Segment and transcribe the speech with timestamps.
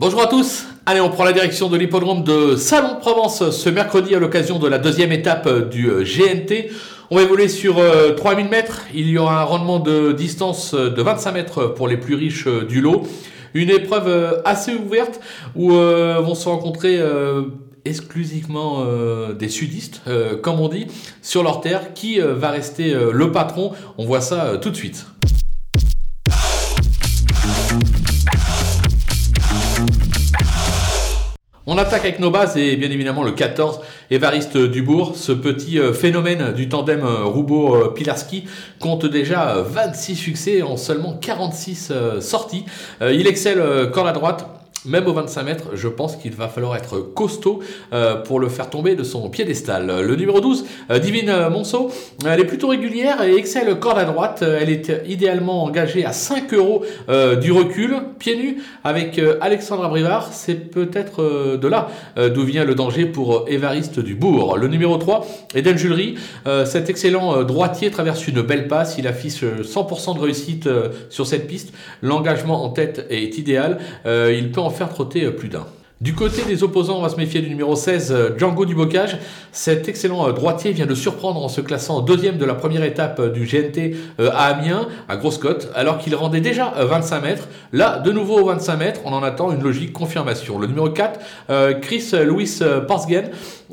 [0.00, 0.64] Bonjour à tous.
[0.86, 4.60] Allez, on prend la direction de l'hippodrome de Salon de Provence ce mercredi à l'occasion
[4.60, 6.70] de la deuxième étape du euh, GNT.
[7.10, 7.82] On va évoluer sur
[8.16, 8.82] 3000 euh, mètres.
[8.94, 12.64] Il y aura un rendement de distance de 25 mètres pour les plus riches euh,
[12.64, 13.08] du lot.
[13.54, 15.18] Une épreuve assez ouverte
[15.56, 17.00] où vont se rencontrer
[17.86, 18.84] exclusivement
[19.32, 20.02] des sudistes,
[20.42, 20.86] comme on dit,
[21.22, 21.94] sur leur terre.
[21.94, 23.72] Qui va rester le patron?
[23.96, 25.06] On voit ça tout de suite.
[31.70, 35.16] On attaque avec nos bases et bien évidemment le 14, Évariste Dubourg.
[35.16, 38.44] Ce petit euh, phénomène du tandem euh, Roubaud-Pilarski
[38.80, 42.64] compte déjà 26 succès en seulement 46 euh, sorties.
[43.02, 44.57] Il excelle corde à droite
[44.88, 47.60] même au 25 mètres, je pense qu'il va falloir être costaud
[47.92, 49.86] euh, pour le faire tomber de son piédestal.
[49.86, 51.90] Le numéro 12, euh, Divine Monceau,
[52.26, 54.42] elle est plutôt régulière et excelle corde à droite.
[54.42, 60.30] Elle est idéalement engagée à 5 euros euh, du recul, pieds nus, avec Alexandre Abrivard.
[60.32, 64.56] C'est peut-être de là d'où vient le danger pour Évariste Dubourg.
[64.56, 66.16] Le numéro 3, Eden Julery,
[66.64, 68.96] cet excellent droitier traverse une belle passe.
[68.98, 70.68] Il affiche 100% de réussite
[71.10, 71.72] sur cette piste.
[72.02, 73.78] L'engagement en tête est idéal.
[74.06, 75.66] il peut en faire trotter euh, plus d'un.
[76.00, 79.18] Du côté des opposants, on va se méfier du numéro 16, euh, Django Dubocage.
[79.50, 83.20] Cet excellent euh, droitier vient de surprendre en se classant deuxième de la première étape
[83.32, 87.48] du GNT à Amiens, à Grosse-Côte, alors qu'il rendait déjà 25 mètres.
[87.72, 90.60] Là, de nouveau 25 mètres, on en attend une logique confirmation.
[90.60, 92.48] Le numéro 4, Chris Louis
[92.86, 93.30] Parsgen,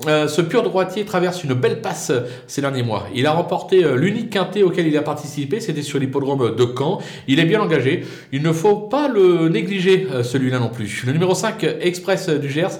[0.07, 2.11] euh, ce pur droitier traverse une belle passe
[2.47, 3.07] ces derniers mois.
[3.15, 6.99] Il a remporté euh, l'unique quintet auquel il a participé, c'était sur l'hippodrome de Caen.
[7.27, 8.03] Il est bien engagé.
[8.33, 11.03] Il ne faut pas le négliger, euh, celui-là non plus.
[11.05, 12.79] Le numéro 5, Express du Gers,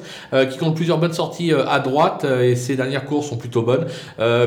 [0.49, 3.86] qui compte plusieurs bonnes sorties à droite et ses dernières courses sont plutôt bonnes.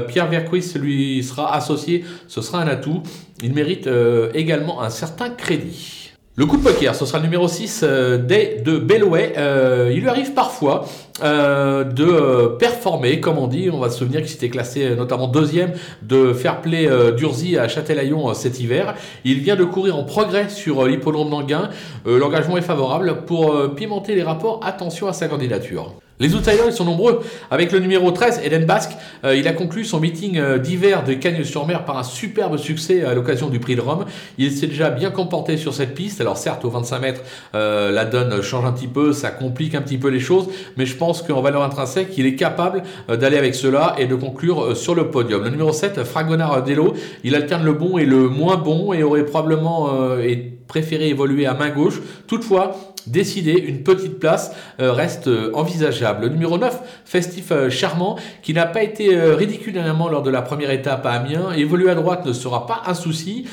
[0.09, 3.03] Pierre Verquis lui sera associé, ce sera un atout.
[3.43, 3.89] Il mérite
[4.35, 6.08] également un certain crédit.
[6.39, 9.33] Le coup de poker, ce sera le numéro 6 euh, de Bellway.
[9.37, 10.87] Euh, il lui arrive parfois
[11.21, 13.69] euh, de performer, comme on dit.
[13.73, 15.73] On va se souvenir qu'il s'était classé notamment deuxième
[16.03, 18.95] de Fair Play d'Urzy à Châtelaillon cet hiver.
[19.25, 21.71] Il vient de courir en progrès sur l'hippodrome d'Anguin.
[22.07, 23.25] L'engagement est favorable.
[23.27, 25.97] Pour pimenter les rapports, attention à sa candidature.
[26.21, 27.21] Les outsiders, ils sont nombreux.
[27.49, 28.91] Avec le numéro 13, Eden Basque,
[29.25, 33.15] euh, il a conclu son meeting euh, d'hiver de Cagnes-sur-Mer par un superbe succès à
[33.15, 34.05] l'occasion du prix de Rome.
[34.37, 36.21] Il s'est déjà bien comporté sur cette piste.
[36.21, 37.21] Alors certes, au 25 mètres,
[37.55, 40.87] euh, la donne change un petit peu, ça complique un petit peu les choses, mais
[40.87, 44.97] je pense qu'en valeur intrinsèque, il est capable d'aller avec cela et de conclure sur
[44.97, 45.45] le podium.
[45.45, 49.25] Le numéro 7, Fragonard Dello, il alterne le bon et le moins bon et aurait
[49.25, 49.89] probablement
[50.67, 52.01] préféré évoluer à main gauche.
[52.27, 52.77] Toutefois,
[53.11, 56.27] décider, une petite place euh, reste euh, envisageable.
[56.27, 60.43] Le numéro 9, Festif euh, Charmant, qui n'a pas été ridicule dernièrement lors de la
[60.43, 63.47] première étape à Amiens, évoluer à droite ne sera pas un souci.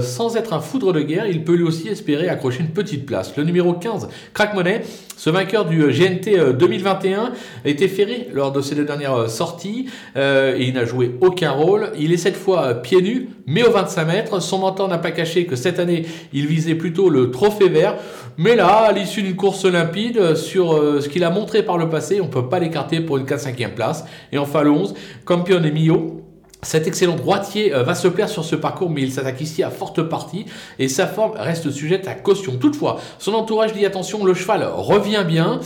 [0.00, 3.36] sans être un foudre de guerre, il peut lui aussi espérer accrocher une petite place.
[3.36, 4.82] Le numéro 15, Crack Money,
[5.16, 7.32] ce vainqueur du GNT 2021
[7.64, 11.90] a été ferré lors de ses deux dernières sorties et il n'a joué aucun rôle.
[11.98, 14.40] Il est cette fois pieds nus, mais au 25 mètres.
[14.40, 17.96] Son mentor n'a pas caché que cette année, il visait plutôt le trophée vert.
[18.36, 21.88] Mais là, à l'issue d'une course limpide, sur euh, ce qu'il a montré par le
[21.88, 24.04] passé, on ne peut pas l'écarter pour une 4-5e place.
[24.32, 24.94] Et enfin le 11,
[25.24, 26.22] Campione Mio.
[26.62, 29.70] Cet excellent droitier euh, va se plaire sur ce parcours, mais il s'attaque ici à
[29.70, 30.44] forte partie
[30.78, 32.56] et sa forme reste sujette à caution.
[32.56, 35.60] Toutefois, son entourage dit attention, le cheval revient bien.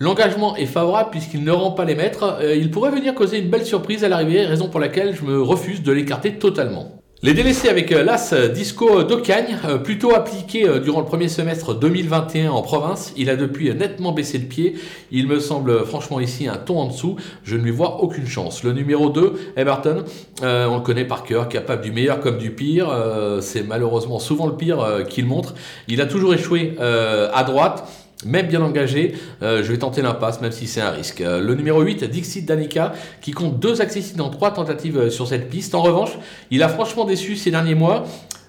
[0.00, 2.38] L'engagement est favorable puisqu'il ne rend pas les mètres.
[2.40, 5.40] Euh, il pourrait venir causer une belle surprise à l'arrivée, raison pour laquelle je me
[5.40, 7.01] refuse de l'écarter totalement.
[7.24, 11.72] Les délaissés avec euh, l'As Disco d'Ocagne, euh, plutôt appliqué euh, durant le premier semestre
[11.72, 14.74] 2021 en province, il a depuis nettement baissé de pied.
[15.12, 17.14] Il me semble franchement ici un ton en dessous.
[17.44, 18.64] Je ne lui vois aucune chance.
[18.64, 20.02] Le numéro 2, Everton,
[20.42, 22.90] on le connaît par cœur, capable du meilleur comme du pire.
[23.40, 25.54] C'est malheureusement souvent le pire qu'il montre.
[25.86, 27.84] Il a toujours échoué à droite
[28.24, 31.20] même bien engagé, euh, je vais tenter l'impasse, même si c'est un risque.
[31.20, 35.26] Euh, le numéro 8, Dixit Danica, qui compte deux accessibles dans trois tentatives euh, sur
[35.26, 35.74] cette piste.
[35.74, 36.10] En revanche,
[36.50, 38.04] il a franchement déçu ces derniers mois.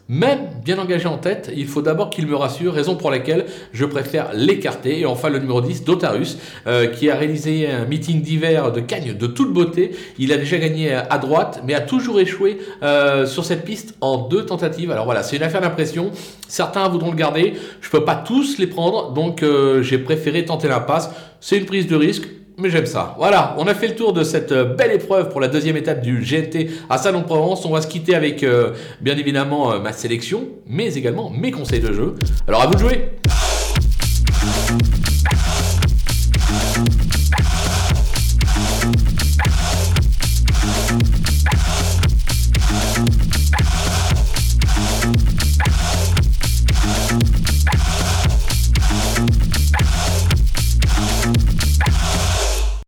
[0.10, 3.86] Même bien engagé en tête, il faut d'abord qu'il me rassure, raison pour laquelle je
[3.86, 5.00] préfère l'écarter.
[5.00, 9.14] Et enfin le numéro 10, Dotarus, euh, qui a réalisé un meeting d'hiver de Cagne
[9.14, 9.92] de toute beauté.
[10.20, 14.28] Il a déjà gagné à droite, mais a toujours échoué euh, sur cette piste en
[14.28, 14.92] deux tentatives.
[14.92, 16.12] Alors voilà, c'est une affaire d'impression.
[16.50, 17.54] Certains voudront le garder.
[17.80, 21.12] Je peux pas tous les prendre, donc euh, j'ai préféré tenter l'impasse.
[21.40, 22.28] C'est une prise de risque
[22.58, 23.16] mais j'aime ça.
[23.18, 26.02] Voilà, on a fait le tour de cette euh, belle épreuve pour la deuxième étape
[26.02, 27.66] du GNT à Salon de Provence.
[27.66, 31.80] On va se quitter avec, euh, bien évidemment, euh, ma sélection, mais également mes conseils
[31.80, 32.16] de jeu.
[32.48, 33.10] Alors à vous de jouer